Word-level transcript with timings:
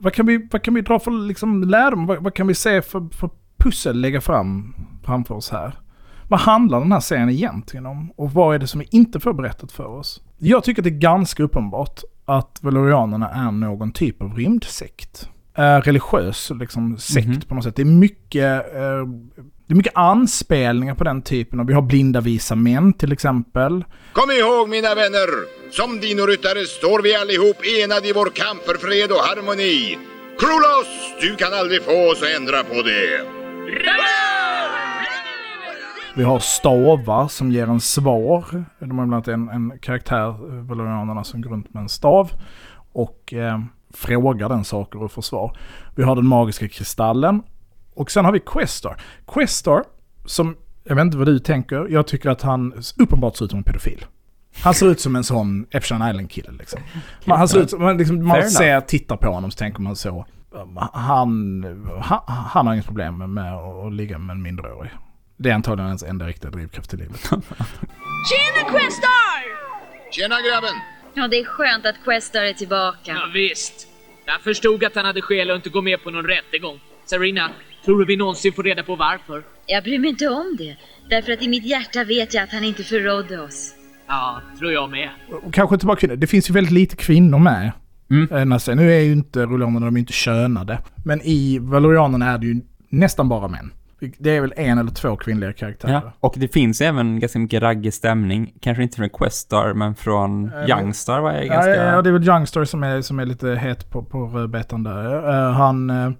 vad, 0.00 0.12
kan 0.12 0.26
vi, 0.26 0.48
vad 0.50 0.62
kan 0.62 0.74
vi 0.74 0.80
dra 0.80 0.98
för 0.98 1.10
liksom, 1.10 1.64
lärdom? 1.64 2.06
Vad, 2.06 2.22
vad 2.22 2.34
kan 2.34 2.46
vi 2.46 2.54
se 2.54 2.82
för, 2.82 3.08
för 3.14 3.30
pussel 3.56 4.00
lägga 4.00 4.20
fram 4.20 4.74
framför 5.04 5.34
oss 5.34 5.50
här? 5.50 5.78
Vad 6.28 6.40
handlar 6.40 6.80
den 6.80 6.92
här 6.92 7.00
serien 7.00 7.30
egentligen 7.30 7.86
om? 7.86 8.12
Och 8.16 8.32
vad 8.32 8.54
är 8.54 8.58
det 8.58 8.66
som 8.66 8.80
vi 8.80 8.88
inte 8.90 9.20
får 9.20 9.32
berättat 9.32 9.72
för 9.72 9.86
oss? 9.86 10.22
Jag 10.38 10.64
tycker 10.64 10.82
att 10.82 10.84
det 10.84 10.90
är 10.90 10.98
ganska 10.98 11.42
uppenbart 11.42 12.00
att 12.24 12.58
Valorianerna 12.62 13.30
är 13.30 13.50
någon 13.50 13.92
typ 13.92 14.22
av 14.22 14.36
rymdsekt. 14.36 15.30
Eh, 15.58 15.80
religiös 15.80 16.50
liksom, 16.60 16.98
sekt 16.98 17.26
Mhm. 17.26 17.40
på 17.40 17.54
något 17.54 17.64
sätt. 17.64 17.76
Det 17.76 17.82
är 17.82 17.86
mycket... 18.06 18.74
Eh, 18.74 19.06
det 19.66 19.74
är 19.74 19.76
mycket 19.76 19.96
anspelningar 19.96 20.94
på 20.94 21.04
den 21.04 21.22
typen. 21.22 21.60
Och 21.60 21.68
vi 21.68 21.72
har 21.72 21.82
blinda 21.82 22.20
visa 22.20 22.54
män 22.54 22.92
till 22.92 23.12
exempel. 23.12 23.84
Kom 24.12 24.30
ihåg 24.30 24.68
mina 24.68 24.94
vänner, 24.94 25.28
som 25.70 26.00
dinoryttare 26.00 26.64
står 26.64 27.02
vi 27.02 27.14
allihop 27.16 27.56
enade 27.82 28.08
i 28.08 28.12
vår 28.12 28.30
kamp 28.34 28.60
för 28.62 28.74
fred 28.74 29.10
och 29.10 29.16
harmoni. 29.28 29.98
Krolos, 30.40 30.88
du 31.20 31.36
kan 31.36 31.52
aldrig 31.60 31.82
få 31.82 32.10
oss 32.12 32.22
att 32.22 32.36
ändra 32.40 32.62
på 32.64 32.74
det. 32.82 33.24
Vi 36.16 36.24
har 36.24 36.38
stavar 36.38 37.28
som 37.28 37.50
ger 37.52 37.66
en 37.66 37.80
svar. 37.80 38.44
De 38.80 38.90
har 38.98 39.06
bland 39.06 39.14
annat 39.14 39.28
en, 39.28 39.48
en 39.48 39.78
karaktär, 39.78 40.28
eh, 40.28 40.64
Valorianerna, 40.64 41.24
som 41.24 41.42
går 41.42 41.50
runt 41.50 41.74
med 41.74 41.80
en 41.82 41.88
stav. 41.88 42.30
Och 42.92 43.34
eh, 43.34 43.58
frågar 43.94 44.48
den 44.48 44.64
saker 44.64 45.02
och 45.02 45.12
får 45.12 45.22
svar. 45.22 45.56
Vi 45.94 46.02
har 46.02 46.16
den 46.16 46.26
magiska 46.26 46.68
kristallen. 46.68 47.42
Och 47.94 48.10
sen 48.10 48.24
har 48.24 48.32
vi 48.32 48.40
Questar. 48.40 49.00
Questar, 49.26 49.84
som, 50.24 50.56
jag 50.84 50.94
vet 50.96 51.02
inte 51.02 51.18
vad 51.18 51.26
du 51.26 51.38
tänker, 51.38 51.86
jag 51.90 52.06
tycker 52.06 52.30
att 52.30 52.42
han 52.42 52.82
uppenbart 52.98 53.36
ser 53.36 53.44
ut 53.44 53.50
som 53.50 53.58
en 53.58 53.64
pedofil. 53.64 54.04
Han 54.62 54.74
ser 54.74 54.86
ut 54.86 55.00
som 55.00 55.16
en 55.16 55.24
sån 55.24 55.66
Epstein 55.70 56.02
Island-kille 56.02 56.50
liksom. 56.58 56.80
Man, 57.24 57.38
han 57.38 57.48
ser 57.48 57.60
ut 57.60 57.70
som, 57.70 57.82
man, 57.82 57.96
liksom, 57.96 58.26
man 58.26 58.50
ser, 58.50 58.80
tittar 58.80 59.16
på 59.16 59.30
honom 59.32 59.50
så 59.50 59.56
tänker 59.56 59.80
man 59.80 59.96
så. 59.96 60.26
Han, 60.92 61.64
han, 62.02 62.20
han 62.26 62.66
har 62.66 62.74
inget 62.74 62.86
problem 62.86 63.34
med 63.34 63.54
att, 63.54 63.86
att 63.86 63.92
ligga 63.92 64.18
med 64.18 64.34
en 64.34 64.42
minderårig. 64.42 64.90
Det 65.36 65.50
är 65.50 65.54
antagligen 65.54 65.88
hans 65.88 66.02
enda 66.02 66.26
riktiga 66.26 66.50
drivkraft 66.50 66.94
i 66.94 66.96
livet. 66.96 67.20
Tjena 67.20 68.70
Questar! 68.70 69.42
Tjena 70.10 70.36
grabben! 70.40 70.97
Ja, 71.18 71.28
det 71.28 71.40
är 71.40 71.44
skönt 71.44 71.86
att 71.86 72.04
Questar 72.04 72.42
är 72.42 72.52
tillbaka. 72.52 72.98
Ja, 73.12 73.30
visst. 73.34 73.88
Jag 74.26 74.40
förstod 74.40 74.84
att 74.84 74.94
han 74.94 75.04
hade 75.04 75.22
skäl 75.22 75.50
att 75.50 75.56
inte 75.56 75.68
gå 75.68 75.80
med 75.82 76.02
på 76.02 76.10
någon 76.10 76.26
rättegång. 76.26 76.80
Serena, 77.06 77.50
tror 77.84 77.98
du 77.98 78.04
vi 78.06 78.16
någonsin 78.16 78.52
får 78.52 78.62
reda 78.62 78.82
på 78.82 78.96
varför? 78.96 79.42
Jag 79.66 79.84
bryr 79.84 79.98
mig 79.98 80.10
inte 80.10 80.28
om 80.28 80.56
det. 80.58 80.76
Därför 81.10 81.32
att 81.32 81.42
i 81.42 81.48
mitt 81.48 81.64
hjärta 81.64 82.04
vet 82.04 82.34
jag 82.34 82.44
att 82.44 82.52
han 82.52 82.64
inte 82.64 82.84
förrådde 82.84 83.40
oss. 83.40 83.74
Ja, 84.06 84.42
tror 84.58 84.72
jag 84.72 84.90
med. 84.90 85.10
Och 85.42 85.54
kanske 85.54 85.78
tillbaka 85.78 86.00
kvinnor. 86.00 86.16
Det 86.16 86.26
finns 86.26 86.50
ju 86.50 86.54
väldigt 86.54 86.72
lite 86.72 86.96
kvinnor 86.96 87.38
med. 87.38 87.72
Mm. 88.10 88.32
Eh, 88.32 88.44
nästan. 88.44 88.76
Nu 88.76 88.92
är 88.92 89.00
ju 89.00 89.12
inte 89.12 89.46
Rullianerna, 89.46 89.86
de 89.86 89.96
är 89.96 90.00
inte 90.00 90.12
könade. 90.12 90.78
Men 91.04 91.20
i 91.22 91.58
Valorianerna 91.58 92.30
är 92.30 92.38
det 92.38 92.46
ju 92.46 92.60
nästan 92.88 93.28
bara 93.28 93.48
män. 93.48 93.72
Det 94.18 94.36
är 94.36 94.40
väl 94.40 94.52
en 94.56 94.78
eller 94.78 94.90
två 94.90 95.16
kvinnliga 95.16 95.52
karaktärer. 95.52 95.92
Ja, 95.92 96.12
och 96.20 96.34
det 96.36 96.48
finns 96.48 96.80
även 96.80 97.20
ganska 97.20 97.38
mycket 97.38 97.62
raggig 97.62 97.94
stämning. 97.94 98.52
Kanske 98.60 98.82
inte 98.82 98.96
från 98.96 99.08
Questar, 99.10 99.74
men 99.74 99.94
från 99.94 100.46
men- 100.46 100.68
Youngstar 100.70 101.20
var 101.20 101.32
jag 101.32 101.46
Ja, 101.46 101.52
ganska... 101.52 101.76
ja, 101.76 101.82
ja, 101.92 102.02
det 102.02 102.10
är 102.10 102.12
väl 102.12 102.28
Youngstar 102.28 102.64
som 102.64 102.82
är, 102.82 103.00
som 103.00 103.18
är 103.18 103.24
lite 103.26 103.48
het 103.54 103.90
på, 103.90 104.02
på 104.02 104.26
rödbetan 104.26 104.82
där. 104.82 105.28
Eh, 105.48 105.52
han, 105.52 105.90
eh, 105.90 106.10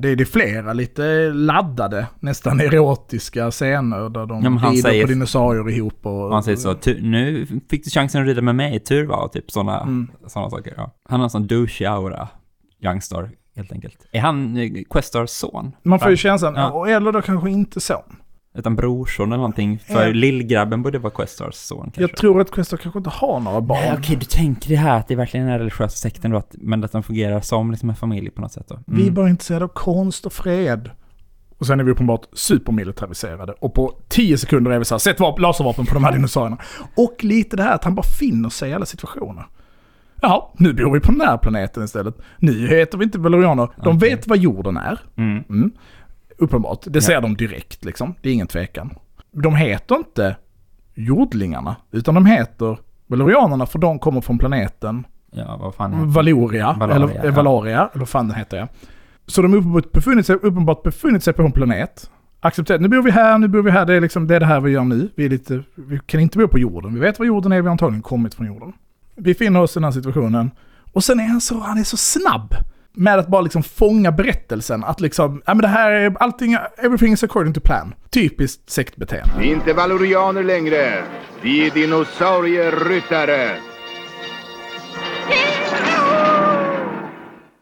det, 0.00 0.08
är, 0.08 0.16
det 0.16 0.24
flera 0.24 0.72
lite 0.72 1.30
laddade, 1.32 2.06
nästan 2.20 2.60
erotiska 2.60 3.50
scener 3.50 4.08
där 4.08 4.26
de 4.26 4.42
Ja, 4.42 4.70
rider 4.70 4.82
säger- 4.82 5.02
på 5.04 5.08
dinosaurier 5.08 5.76
ihop. 5.76 6.06
Och, 6.06 6.32
han 6.32 6.42
säger 6.42 6.56
så, 6.56 6.74
"Tu- 6.74 7.00
nu 7.00 7.46
fick 7.70 7.84
du 7.84 7.90
chansen 7.90 8.22
att 8.22 8.28
rida 8.28 8.42
med 8.42 8.54
mig, 8.54 8.80
tur 8.80 9.06
var, 9.06 9.28
typ 9.28 9.50
sådana 9.50 9.80
Mm. 9.80 10.08
såna 10.26 10.50
saker. 10.50 10.74
Ja. 10.76 10.94
Han 11.08 11.20
har 11.20 11.24
en 11.24 11.30
sån 11.30 11.46
douchey 11.46 11.86
aura, 11.86 12.28
Youngstar, 12.84 13.30
helt 13.58 13.72
enkelt. 13.72 13.96
Är 14.12 14.20
han 14.20 14.56
eh, 14.56 14.70
Questars 14.90 15.30
son? 15.30 15.72
Man 15.82 16.00
får 16.00 16.10
ju 16.10 16.16
känslan, 16.16 16.54
Ja. 16.54 16.88
eller 16.88 17.12
då 17.12 17.22
kanske 17.22 17.50
inte 17.50 17.80
son. 17.80 18.16
Utan 18.54 18.76
brorson 18.76 19.28
eller 19.28 19.36
någonting, 19.36 19.78
för 19.78 20.06
Ja. 20.06 20.12
lillgrabben 20.12 20.82
borde 20.82 20.98
vara 20.98 21.12
Questars 21.12 21.54
son 21.54 21.82
kanske. 21.84 22.00
Jag 22.00 22.16
tror 22.16 22.40
att 22.40 22.50
Questar 22.50 22.76
kanske 22.76 22.98
inte 22.98 23.10
har 23.10 23.40
några 23.40 23.60
barn. 23.60 23.78
Nej, 23.80 23.94
okej, 23.98 24.16
du 24.16 24.24
tänker 24.26 24.68
det 24.68 24.76
här 24.76 24.98
att 24.98 25.08
det 25.08 25.14
är 25.14 25.16
verkligen 25.16 25.46
den 25.46 25.52
här 25.52 25.58
religiösa 25.58 25.96
sekten 25.96 26.30
då, 26.30 26.36
att, 26.36 26.54
men 26.58 26.84
att 26.84 26.92
de 26.92 27.02
fungerar 27.02 27.40
som 27.40 27.70
liksom 27.70 27.90
en 27.90 27.96
familj 27.96 28.30
på 28.30 28.40
något 28.40 28.52
sätt 28.52 28.66
då. 28.68 28.74
Mm. 28.74 28.84
Vi 28.86 29.06
är 29.06 29.10
bara 29.10 29.28
intresserade 29.28 29.64
av 29.64 29.68
konst 29.68 30.26
och 30.26 30.32
fred. 30.32 30.90
Och 31.58 31.66
sen 31.66 31.80
är 31.80 31.84
vi 31.84 31.90
uppenbart 31.90 32.26
supermilitariserade. 32.32 33.52
Och 33.52 33.74
på 33.74 33.92
10 34.08 34.38
sekunder 34.38 34.70
är 34.70 34.78
vi 34.78 34.84
så 34.84 34.94
här, 34.94 34.98
sätt 34.98 35.20
vapen, 35.20 35.42
laservapen 35.42 35.86
på 35.86 35.94
de 35.94 36.04
här 36.04 36.12
dinosaurierna. 36.12 36.58
Och 36.96 37.24
lite 37.24 37.56
det 37.56 37.62
här 37.62 37.74
att 37.74 37.84
han 37.84 37.94
bara 37.94 38.06
finner 38.18 38.48
sig 38.48 38.70
i 38.70 38.74
alla 38.74 38.86
situationer. 38.86 39.46
Jaha, 40.20 40.42
nu 40.58 40.72
bor 40.72 40.92
vi 40.92 41.00
på 41.00 41.12
den 41.12 41.20
här 41.20 41.38
planeten 41.38 41.84
istället. 41.84 42.14
Nu 42.38 42.68
heter 42.68 42.98
vi 42.98 43.04
inte 43.04 43.18
Valorianer. 43.18 43.68
De 43.84 43.96
Okej. 43.96 44.10
vet 44.10 44.28
vad 44.28 44.38
jorden 44.38 44.76
är. 44.76 45.00
Mm. 45.16 45.44
Mm. 45.48 45.72
Uppenbart. 46.38 46.84
Det 46.86 47.02
ser 47.02 47.20
de 47.20 47.36
direkt 47.36 47.84
liksom. 47.84 48.14
Det 48.22 48.28
är 48.28 48.32
ingen 48.32 48.46
tvekan. 48.46 48.90
De 49.32 49.54
heter 49.54 49.94
inte 49.94 50.36
jordlingarna, 50.94 51.76
utan 51.90 52.14
de 52.14 52.26
heter 52.26 52.78
Valorianerna 53.06 53.66
för 53.66 53.78
de 53.78 53.98
kommer 53.98 54.20
från 54.20 54.38
planeten 54.38 55.04
Ja, 55.30 55.56
vad 55.60 55.74
fan 55.74 55.92
heter 55.92 56.06
Valoria, 56.06 56.76
Valaria, 56.80 56.96
eller 56.96 57.14
ja. 57.14 57.20
ja. 57.24 57.30
Valaria, 57.30 57.78
eller 57.78 57.98
vad 57.98 58.08
fan 58.08 58.28
den 58.28 58.36
heter 58.36 58.56
jag. 58.56 58.68
Så 59.26 59.42
de 59.42 59.52
har 59.52 59.58
uppenbart 59.58 59.92
befunnit 59.92 60.26
sig, 60.26 60.36
uppenbart 60.36 60.82
befunnit 60.82 61.22
sig 61.24 61.32
på 61.32 61.42
en 61.42 61.52
planet. 61.52 62.10
Accepterat, 62.40 62.80
nu 62.80 62.88
bor 62.88 63.02
vi 63.02 63.10
här, 63.10 63.38
nu 63.38 63.48
bor 63.48 63.62
vi 63.62 63.70
här, 63.70 63.86
det 63.86 63.94
är 63.94 64.00
liksom 64.00 64.26
det, 64.26 64.36
är 64.36 64.40
det 64.40 64.46
här 64.46 64.60
vi 64.60 64.70
gör 64.70 64.84
nu. 64.84 65.08
Vi, 65.14 65.24
är 65.24 65.28
lite, 65.28 65.62
vi 65.74 66.00
kan 66.06 66.20
inte 66.20 66.38
bo 66.38 66.48
på 66.48 66.58
jorden, 66.58 66.94
vi 66.94 67.00
vet 67.00 67.18
vad 67.18 67.28
jorden 67.28 67.52
är, 67.52 67.62
vi 67.62 67.66
har 67.66 67.72
antagligen 67.72 68.02
kommit 68.02 68.34
från 68.34 68.46
jorden. 68.46 68.72
Vi 69.18 69.34
finner 69.34 69.60
oss 69.60 69.76
i 69.76 69.80
den 69.80 69.84
här 69.84 69.90
situationen. 69.90 70.50
Och 70.92 71.04
sen 71.04 71.20
är 71.20 71.24
han 71.24 71.40
så, 71.40 71.60
han 71.60 71.78
är 71.78 71.84
så 71.84 71.96
snabb 71.96 72.54
med 72.92 73.18
att 73.18 73.28
bara 73.28 73.40
liksom 73.40 73.62
fånga 73.62 74.12
berättelsen. 74.12 74.84
Att 74.84 75.00
liksom, 75.00 75.42
ja 75.46 75.54
men 75.54 75.62
det 75.62 75.68
här 75.68 75.90
är 75.90 76.16
allting, 76.20 76.56
everything 76.78 77.12
is 77.12 77.24
according 77.24 77.54
to 77.54 77.60
plan. 77.60 77.94
Typiskt 78.10 78.70
sektbeteende. 78.70 79.34
Vi 79.38 79.48
är 79.50 79.54
inte 79.54 79.72
valorianer 79.72 80.42
längre. 80.42 81.02
Vi 81.42 81.66
är 81.66 81.70
dinosaurieryttare. 81.70 83.56